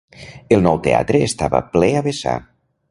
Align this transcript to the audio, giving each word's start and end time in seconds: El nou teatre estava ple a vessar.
El 0.57 0.63
nou 0.69 0.79
teatre 0.89 1.21
estava 1.29 1.63
ple 1.77 1.93
a 2.01 2.05
vessar. 2.11 2.37